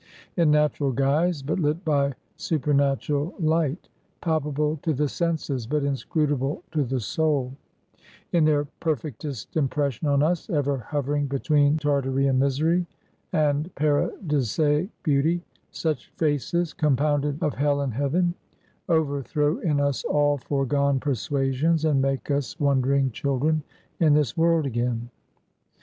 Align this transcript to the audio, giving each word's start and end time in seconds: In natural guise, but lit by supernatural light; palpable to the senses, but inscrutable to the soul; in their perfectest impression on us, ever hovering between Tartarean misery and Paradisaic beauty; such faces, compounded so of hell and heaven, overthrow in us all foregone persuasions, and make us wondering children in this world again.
In 0.35 0.49
natural 0.49 0.91
guise, 0.91 1.43
but 1.43 1.59
lit 1.59 1.85
by 1.85 2.15
supernatural 2.35 3.35
light; 3.39 3.87
palpable 4.19 4.77
to 4.81 4.93
the 4.95 5.07
senses, 5.07 5.67
but 5.67 5.83
inscrutable 5.83 6.63
to 6.71 6.83
the 6.83 6.99
soul; 6.99 7.53
in 8.31 8.43
their 8.45 8.65
perfectest 8.79 9.55
impression 9.55 10.07
on 10.07 10.23
us, 10.23 10.49
ever 10.49 10.79
hovering 10.79 11.27
between 11.27 11.77
Tartarean 11.77 12.39
misery 12.39 12.87
and 13.31 13.69
Paradisaic 13.75 14.89
beauty; 15.03 15.43
such 15.69 16.09
faces, 16.17 16.73
compounded 16.73 17.39
so 17.39 17.45
of 17.45 17.53
hell 17.53 17.81
and 17.81 17.93
heaven, 17.93 18.33
overthrow 18.89 19.59
in 19.59 19.79
us 19.79 20.03
all 20.05 20.37
foregone 20.39 20.99
persuasions, 20.99 21.85
and 21.85 22.01
make 22.01 22.31
us 22.31 22.59
wondering 22.59 23.11
children 23.11 23.61
in 23.99 24.15
this 24.15 24.35
world 24.35 24.65
again. 24.65 25.11